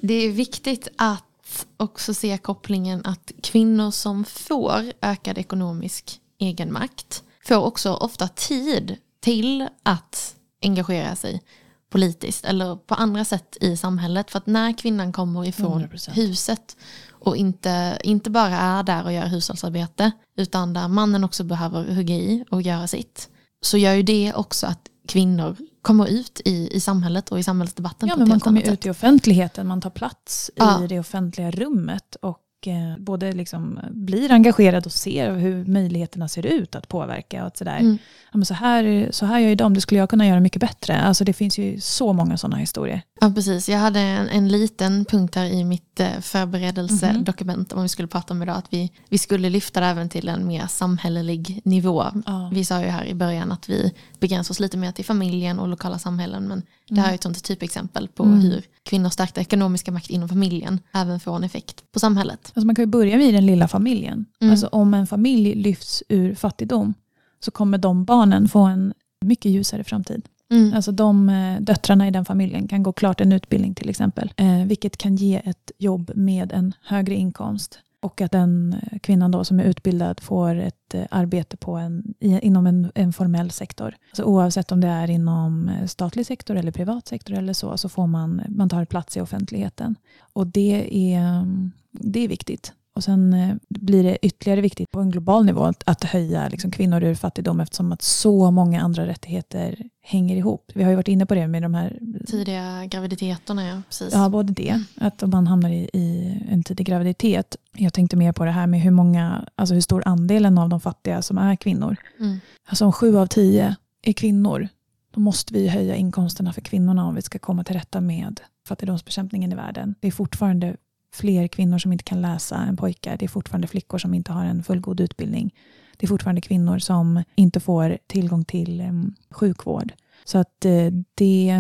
[0.01, 7.65] Det är viktigt att också se kopplingen att kvinnor som får ökad ekonomisk egenmakt får
[7.65, 11.41] också ofta tid till att engagera sig
[11.89, 14.31] politiskt eller på andra sätt i samhället.
[14.31, 16.11] För att när kvinnan kommer ifrån 100%.
[16.11, 16.77] huset
[17.11, 22.15] och inte, inte bara är där och gör hushållsarbete utan där mannen också behöver hugga
[22.15, 23.29] i och göra sitt
[23.61, 28.09] så gör ju det också att kvinnor kommer ut i, i samhället och i samhällsdebatten
[28.09, 28.85] Ja, men man kommer ut sätt.
[28.85, 30.83] i offentligheten, man tar plats Ja.
[30.83, 36.45] i det offentliga rummet och eh, både liksom blir engagerad och ser hur möjligheterna ser
[36.45, 37.41] ut att påverka.
[37.41, 37.77] Och att sådär.
[37.79, 37.97] Mm.
[38.31, 40.59] Ja, men så, här, så här gör ju de, det skulle jag kunna göra mycket
[40.59, 40.97] bättre.
[41.01, 43.01] Alltså det finns ju så många sådana historier.
[43.21, 43.69] Ja, precis.
[43.69, 48.33] Jag hade en, en liten punkt här i mitt eh, förberedelsedokument om vi skulle prata
[48.33, 48.55] om idag.
[48.57, 52.05] Att vi, vi skulle lyfta det även till en mer samhällelig nivå.
[52.25, 52.49] Ja.
[52.53, 55.67] Vi sa ju här i början att vi begränsar oss lite mer till familjen och
[55.67, 56.47] lokala samhällen.
[56.47, 58.39] Men det här är ett sånt typexempel på Mm.
[58.39, 62.51] hur kvinnors stärkta ekonomiska makt inom familjen även får en effekt på samhället.
[62.55, 64.25] Alltså man kan ju börja med den lilla familjen.
[64.41, 64.51] Mm.
[64.51, 66.93] Alltså om en familj lyfts ur fattigdom
[67.39, 68.93] så kommer de barnen få en
[69.25, 70.27] mycket ljusare framtid.
[70.51, 70.73] Mm.
[70.73, 74.33] Alltså de eh, döttrarna i den familjen kan gå klart en utbildning till exempel.
[74.37, 77.79] Eh, vilket kan ge ett jobb med en högre inkomst.
[78.07, 82.13] Och att den eh, kvinnan då som är utbildad får ett eh, arbete på en,
[82.19, 83.95] inom en, en formell sektor.
[84.09, 87.89] Alltså oavsett om det är inom eh, statlig sektor eller privat sektor eller så, så
[87.89, 89.95] får man, man tar plats i offentligheten.
[90.33, 92.73] Och det är, mm, det är viktigt.
[92.97, 96.71] Och sen eh, blir det ytterligare viktigt på en global nivå att, att höja liksom,
[96.71, 100.71] kvinnor ur fattigdom eftersom att så många andra rättigheter hänger ihop.
[100.75, 103.81] Vi har ju varit inne på det med de här Tidiga graviditeterna, ja.
[103.87, 104.13] Precis.
[104.13, 104.83] Ja, både det.
[104.95, 107.55] Att om man hamnar i, i en tidig graviditet.
[107.73, 110.81] Jag tänkte mer på det här med hur många, alltså hur stor andelen av de
[110.81, 111.95] fattiga som är kvinnor.
[112.19, 112.39] Mm.
[112.67, 114.67] Alltså om sju av tio är kvinnor,
[115.13, 119.51] då måste vi höja inkomsterna för kvinnorna om vi ska komma till rätta med fattigdomsbekämpningen
[119.51, 119.95] i världen.
[119.99, 120.75] Det är fortfarande
[121.17, 123.17] fler kvinnor som inte kan läsa än pojkar.
[123.17, 125.53] Det är fortfarande flickor som inte har en fullgod utbildning.
[125.97, 128.83] Det är fortfarande kvinnor som inte får tillgång till
[129.29, 129.93] sjukvård.
[130.25, 131.55] Så att eh, det,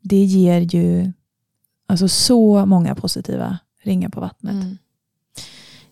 [0.00, 1.12] det ger ju
[1.86, 4.52] alltså så många positiva ringar på vattnet.
[4.52, 4.78] Mm.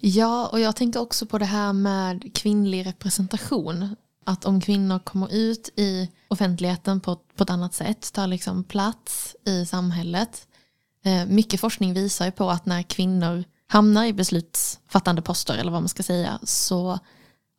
[0.00, 3.96] Ja, och jag tänker också på det här med kvinnlig representation.
[4.24, 9.36] Att om kvinnor kommer ut i offentligheten på, på ett annat sätt, tar liksom plats
[9.44, 10.47] i samhället.
[11.04, 15.82] Eh, mycket forskning visar ju på att när kvinnor hamnar i beslutsfattande poster, eller vad
[15.82, 16.98] man ska säga, så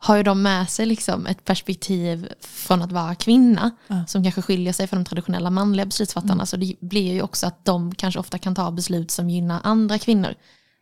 [0.02, 4.06] har ju de med sig liksom ett perspektiv från att vara kvinna Ja.
[4.08, 6.46] som kanske skiljer sig från de traditionella manliga beslutsfattarna.
[6.46, 10.00] Så det blir ju också att de kanske ofta kan ta beslut som gynnar andra
[10.00, 10.34] kvinnor.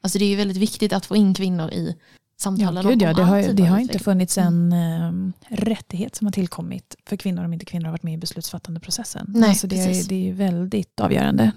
[0.01, 1.95] Alltså det är ju väldigt viktigt att få in kvinnor i
[2.39, 3.13] Ja, samtalen gud, ja.
[3.13, 7.53] Det, har, det har inte funnits en em, rättighet som har tillkommit för kvinnor om
[7.53, 9.25] inte kvinnor har varit med i beslutsfattande processen.
[9.29, 11.51] Nej, alltså det, är, det är ju väldigt avgörande.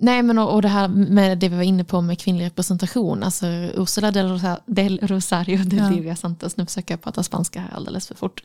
[0.00, 3.22] Nej men och, och det här med det vi var inne på med kvinnlig representation,
[3.22, 5.90] alltså Ursula del, Rosa, del Rosario del Ja.
[5.90, 8.42] Livia Santos, nu försöker jag prata spanska här alldeles för fort.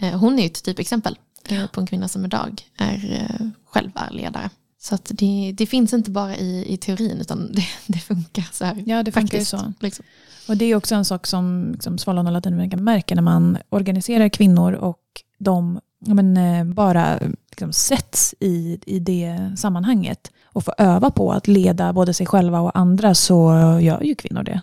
[0.00, 3.90] Eh, hon är ju ett typexempel eh, på en kvinna som idag är, eh, själv
[3.94, 4.50] är ledare.
[4.78, 8.82] Så det, det finns inte bara i, i teorin utan det, det funkar så här.
[8.86, 9.72] Ja, det funkar ju faktiskt, så.
[9.80, 10.04] Liksom.
[10.48, 14.28] Och det är också en sak som liksom, Svalon och Latinamerika märker när man organiserar
[14.28, 15.02] kvinnor och
[15.38, 17.18] de ja, men, bara
[17.50, 22.60] liksom, sätts i, i det sammanhanget och få öva på att leda både sig själva
[22.60, 24.60] och andra så gör ju kvinnor det.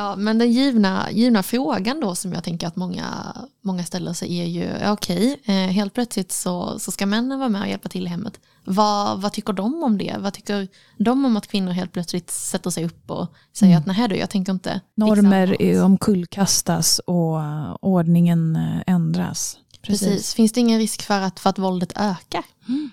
[0.00, 4.38] Ja, men den givna, givna frågan då som jag tänker att många, många ställer sig
[4.38, 8.06] är ju, okej, eh, helt plötsligt så, så ska männen vara med och hjälpa till
[8.06, 8.40] i hemmet.
[8.64, 10.16] Vad, vad tycker de om det?
[10.18, 13.80] Vad tycker de om att kvinnor helt plötsligt sätter sig upp och säger Mm.
[13.80, 18.94] att nej du, jag tänker inte fixa Normer mat." är omkullkastas och eh, ordningen eh,
[18.94, 19.56] ändras.
[19.82, 20.34] Precis.
[20.34, 22.44] Finns det ingen risk för att, för att våldet ökar?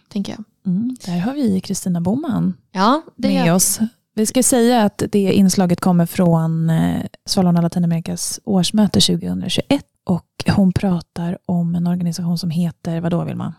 [0.09, 0.43] Tänker jag.
[0.73, 3.79] Mm, där har vi Kristina Boman Ja, med gör oss.
[4.17, 10.25] Vi ska säga att det inslaget kommer från eh, Svalorna Latinamerikas årsmöte 2021 och
[10.55, 13.53] hon pratar om en organisation som heter, vad då Vilma?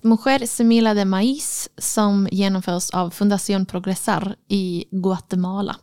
[0.00, 5.76] Mujer Semilla de Maíz som genomförs av Fundación Progresar i Guatemala.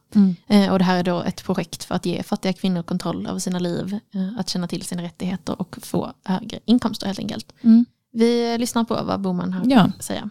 [0.48, 3.39] Eh, och det här är då ett projekt för att ge fattiga kvinnor kontroll över
[3.39, 7.54] sina liv, eh, att känna till sina rättigheter och få högre inkomster helt enkelt.
[7.62, 7.86] Mm.
[8.13, 9.82] Vi lyssnar på vad Boman har Ja.
[9.98, 10.30] att säga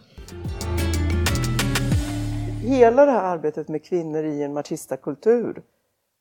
[2.67, 5.61] hela det här arbetet med kvinnor i en machistakultur,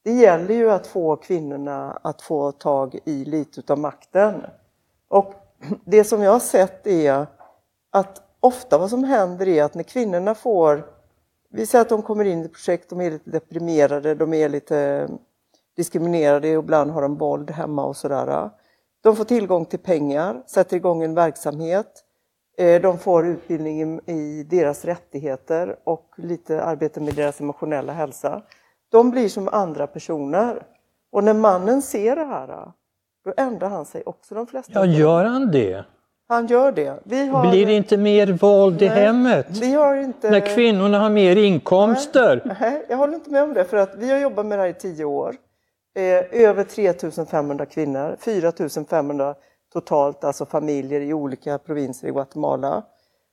[0.04, 4.46] det gäller ju att få kvinnorna att få tag i lite av makten.
[5.08, 5.34] Och
[5.84, 7.26] det som jag har sett är
[7.90, 10.86] att ofta vad som händer är att när kvinnorna får,
[11.50, 15.08] vi säger att de kommer in i projekt, de är lite deprimerade, de är lite
[15.76, 18.50] diskriminerade ibland har de våld hemma och sådär.
[19.00, 22.04] De får tillgång till pengar, sätter igång en verksamhet,
[22.56, 28.42] de får utbildning i, deras rättigheter och lite arbete med deras emotionella hälsa.
[28.92, 30.62] De blir som andra personer.
[31.12, 32.72] Och när mannen ser det här,
[33.24, 35.84] då ändrar han sig också de flesta Ja, gör han det?
[36.28, 37.00] Han gör det.
[37.04, 37.50] Vi har...
[37.50, 39.46] Blir det inte mer våld i Nej, hemmet?
[39.50, 40.30] Vi har inte...
[40.30, 42.56] När kvinnorna har mer inkomster?
[42.60, 44.68] Nej, jag håller inte med om det för att vi har jobbat med det här
[44.68, 45.36] i tio år.
[45.96, 49.34] Eh, över 3500 kvinnor, 4500
[49.80, 52.82] totalt, alltså familjer i olika provinser i Guatemala.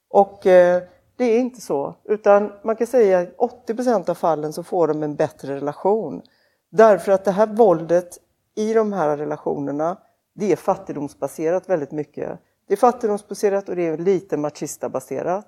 [0.10, 0.84] Och eh,
[1.16, 4.88] det är inte så, utan man kan säga att 80 procent av fallen så får
[4.88, 6.22] de en bättre relation.
[6.70, 8.18] Därför att det här våldet
[8.56, 9.98] i de här relationerna,
[10.34, 12.40] det är fattigdomsbaserat väldigt mycket.
[12.68, 15.48] Det är fattigdomsbaserat och det är lite machista-baserat.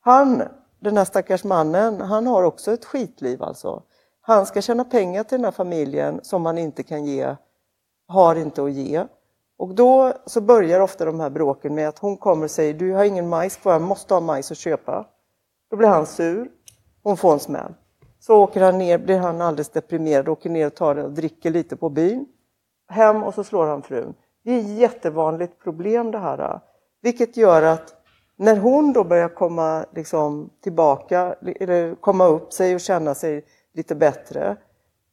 [0.00, 0.42] Han,
[0.80, 3.82] den här stackars mannen, han har också ett skitliv alltså.
[4.20, 7.36] Han ska tjäna pengar till den här familjen som han inte kan ge,
[8.08, 9.04] har inte att ge.
[9.58, 12.92] Och då så börjar ofta de här bråken med att hon kommer och säger du
[12.92, 15.06] har ingen majs kvar, jag måste ha majs att köpa.
[15.70, 16.50] Då blir han sur,
[17.02, 17.74] hon får en smäll.
[18.20, 21.50] Så åker han ner, blir han alldeles deprimerad, åker ner och tar det och dricker
[21.50, 22.26] lite på byn.
[22.88, 24.14] Hem och så slår han frun.
[24.44, 26.60] Det är ett jättevanligt problem det här.
[27.02, 27.94] Vilket gör att
[28.36, 33.94] när hon då börjar komma liksom, tillbaka, eller komma upp sig och känna sig lite
[33.94, 34.56] bättre,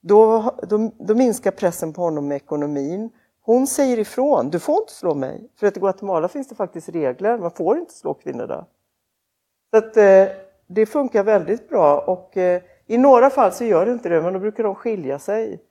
[0.02, 3.10] då, då, då minskar pressen på honom med ekonomin.
[3.46, 5.50] Hon säger ifrån, du får inte slå mig.
[5.56, 8.66] För att i Guatemala finns det faktiskt regler, man får inte slå kvinnor där.
[9.72, 10.26] Så att, eh,
[10.68, 14.34] det funkar väldigt bra och eh, i några fall så gör det inte det, men
[14.34, 15.62] då brukar de skilja sig.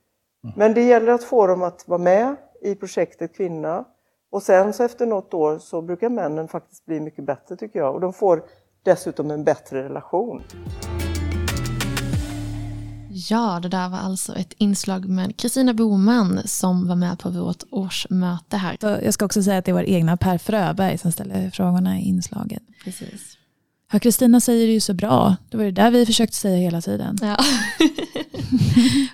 [0.57, 3.85] Men det gäller att få dem att vara med i projektet Kvinna.
[4.31, 7.95] Och sen så efter något år så brukar männen faktiskt bli mycket bättre tycker jag.
[7.95, 8.43] Och de får
[8.83, 10.43] dessutom en bättre relation.
[13.15, 17.63] Ja, det där var alltså ett inslag med Kristina Boman som var med på vårt
[17.71, 18.77] årsmöte här.
[18.81, 22.03] Så jag ska också säga att det var egna Per Fröberg som ställde frågorna i
[22.03, 22.63] inslaget.
[22.85, 23.37] Precis.
[23.93, 25.37] Ja, Kristina säger det ju så bra.
[25.51, 27.19] Det var det där vi försökte säga hela tiden.
[27.23, 27.37] Ja.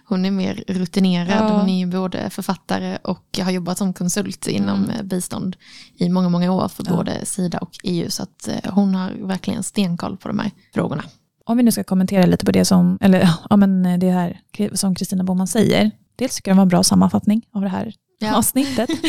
[0.05, 1.51] Hon är mer rutinerad.
[1.53, 1.59] Ja.
[1.61, 5.09] Hon är ju både författare och har jobbat som konsult inom Mm.
[5.09, 5.57] bistånd
[5.97, 6.97] i många, många år för Ja.
[6.97, 8.11] både Sida och EU.
[8.11, 11.05] Så att eh, hon har verkligen stenkoll på de här frågorna.
[11.49, 14.41] Om vi nu ska kommentera lite på det som, eller ja, men det här
[14.75, 15.91] som Kristina Boman säger.
[16.17, 18.35] Dels tycker jag det var en bra sammanfattning av det här Ja.
[18.39, 18.91] avsnittet.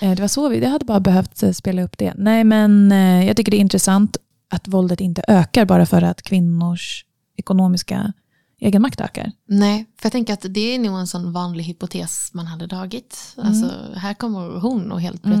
[0.00, 2.14] Eh, det var så vi, det hade bara behövt eh, spela upp det.
[2.16, 4.16] Nej men eh, jag tycker det är intressant
[4.50, 7.04] att våldet inte ökar bara för att kvinnors
[7.36, 8.12] ekonomiska
[8.60, 9.32] egenmakt ökar.
[9.48, 13.34] Nej, för jag tänker att det är nog en sån vanlig hypotes man hade dragit.
[13.36, 15.38] Alltså, här kommer hon och helt Mm.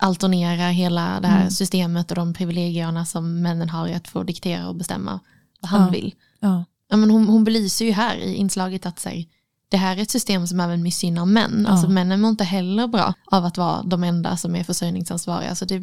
[0.00, 1.50] Alternera hela det här Mm.
[1.50, 5.20] systemet och de privilegierna som männen har i att få diktera och bestämma
[5.60, 5.88] vad han Ja.
[5.90, 6.14] vill.
[6.40, 6.64] Ja.
[6.90, 9.28] Ja, men hon, hon belyser ju här i inslaget att säg,
[9.68, 11.64] det här är ett system som även missgynnar män.
[11.66, 11.72] Ja.
[11.72, 15.48] Alltså männen mår inte heller bra av att vara de enda som är försörjningsansvariga.
[15.48, 15.82] Alltså det,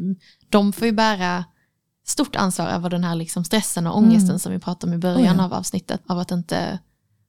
[0.49, 1.45] de får ju bära
[2.07, 4.39] stort ansvar över den här liksom stressen och ångesten Mm.
[4.39, 6.01] som vi pratade om i början Oh av avsnittet.
[6.07, 6.79] Av att inte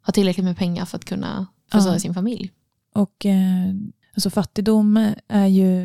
[0.07, 2.01] ha tillräckligt med pengar för att kunna försörja Ja.
[2.01, 2.51] sin familj.
[2.95, 3.75] Och eh,
[4.15, 5.85] alltså fattigdom är ju,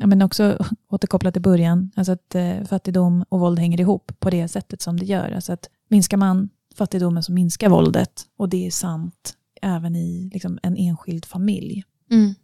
[0.00, 0.58] ja, men också
[0.88, 4.98] återkopplat till början, alltså att eh, fattigdom och våld hänger ihop på det sättet som
[5.00, 5.30] det gör.
[5.32, 8.22] Alltså att minskar man fattigdomen så minskar våldet.
[8.38, 11.84] Och det är sant även i liksom, en enskild familj.
[12.10, 12.34] Mm,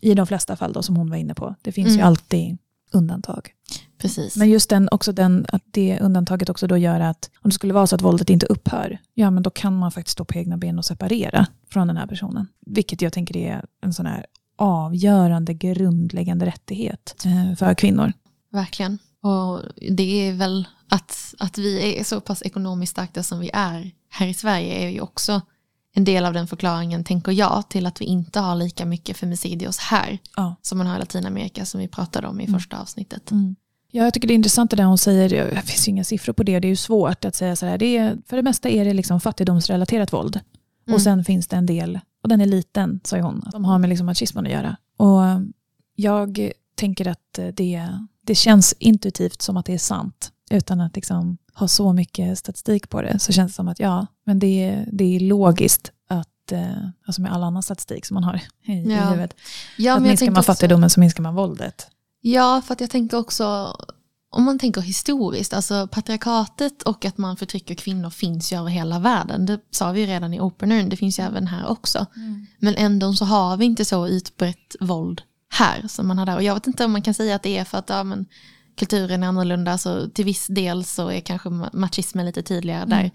[0.00, 1.54] I de flesta fall då, som hon var inne på.
[1.62, 2.06] Det finns ju Mm.
[2.06, 2.58] alltid
[2.92, 3.52] undantag.
[3.98, 4.36] precis.
[4.36, 7.74] Men just den, också den, att det undantaget också då gör att om det skulle
[7.74, 10.56] vara så att våldet inte upphör, ja men då kan man faktiskt stå på egna
[10.56, 12.46] ben och separera från den här personen.
[12.66, 18.12] Vilket jag tänker är en sån här avgörande, grundläggande rättighet eh, för kvinnor.
[18.52, 18.98] Verkligen.
[19.22, 23.90] Och det är väl att, att vi är så pass ekonomiskt starka som vi är
[24.10, 25.40] här i Sverige är ju också
[25.94, 29.78] en del av den förklaringen, tänker jag, till att vi inte har lika mycket femicidios
[29.78, 30.56] här Ja.
[30.62, 32.60] som man har i Latinamerika som vi pratade om i Mm.
[32.60, 33.30] första avsnittet.
[33.90, 36.32] Ja, jag tycker det är intressant det där hon säger, det finns ju inga siffror
[36.32, 38.68] på det, det är ju svårt att säga så här, det är, för det mesta
[38.68, 40.40] är det liksom fattigdomsrelaterat våld.
[40.86, 40.94] Mm.
[40.94, 43.88] Och sen finns det en del, och den är liten, sa hon, som har med
[43.90, 44.76] liksom machismen att göra.
[44.96, 45.20] Och
[45.94, 47.88] jag tänker att det,
[48.24, 52.88] det känns intuitivt som att det är sant, utan att liksom ha så mycket statistik
[52.88, 56.52] på det, så känns det som att ja, men det, är- det är logiskt att,
[56.52, 56.66] eh,
[57.06, 59.04] alltså med all annan statistik som man har i, i Ja.
[59.04, 59.34] huvudet,
[59.78, 61.88] Ja, att minskar man också- fattigdomen så minskar man våldet.
[62.20, 63.76] Ja, för att jag tänker också,
[64.36, 68.98] om man tänker historiskt, alltså patriarkatet och att man förtrycker kvinnor finns ju över hela
[68.98, 69.46] världen.
[69.46, 72.06] Det sa vi ju redan i openern, det finns ju även här också.
[72.58, 76.36] Men ändå så har vi inte så utbrett våld här som man har där.
[76.36, 78.26] Och jag vet inte om man kan säga att det är för att ja, men,
[78.76, 83.10] kulturen är annorlunda, så till viss del så är kanske ma- machismen lite tydligare där.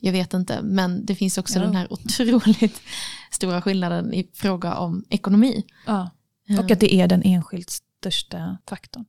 [0.00, 1.62] Jag vet inte, men det finns också Ja.
[1.64, 2.80] den här otroligt
[3.30, 5.64] stora skillnaden i fråga om ekonomi.
[5.86, 6.10] Ja.
[6.58, 9.04] Och att det är den enskilt största faktorn.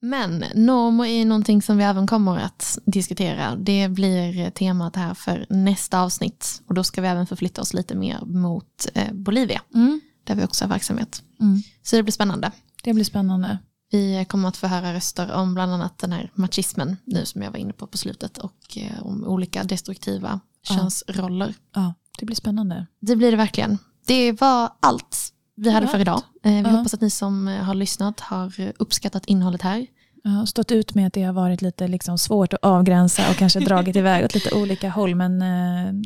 [0.00, 3.56] Men normer är någonting som vi även kommer att diskutera.
[3.56, 6.62] Det blir temat här för nästa avsnitt.
[6.66, 9.62] Och då ska vi även förflytta oss lite mer mot eh, Bolivia.
[9.74, 10.00] Mm.
[10.24, 11.22] Där vi också har verksamhet.
[11.40, 11.62] Mm.
[11.82, 12.50] Så det blir spännande.
[12.82, 13.58] Det blir spännande.
[13.90, 17.50] Vi kommer att få höra röster om bland annat den här machismen nu som jag
[17.50, 20.74] var inne på på slutet och eh, om olika destruktiva Ja.
[20.76, 21.54] könsroller.
[21.74, 22.86] Ja, det blir spännande.
[23.00, 23.78] Det blir det verkligen.
[24.06, 26.22] Det var allt vi hade för idag.
[26.44, 26.68] Eh, Vi Ja.
[26.68, 29.86] hoppas att ni som eh, har lyssnat har eh, uppskattat innehållet här.
[30.24, 33.60] Har stått ut med att det har varit lite liksom svårt att avgränsa och kanske
[33.64, 35.14] dragit iväg åt lite olika håll.
[35.14, 35.40] Men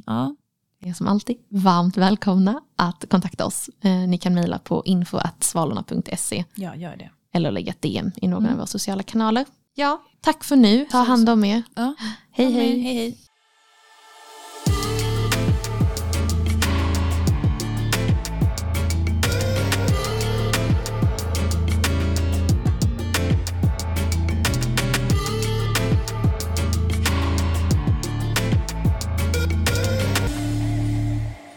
[0.07, 0.35] ja,
[0.83, 3.71] Ni är som alltid varmt välkomna att kontakta oss.
[4.09, 7.11] Ni kan mejla på info.svalorna.se ja, gör det.
[7.35, 8.51] eller lägga ett DM i någon Mm.
[8.53, 9.45] av våra sociala kanaler.
[9.75, 10.85] Ja, tack för nu.
[10.91, 11.63] Ta hand om er.
[11.77, 11.95] Ja.
[12.33, 12.81] Hej hej.
[12.83, 13.19] hej, hej.